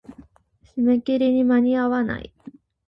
[0.63, 2.33] 締め切りに間に合わない。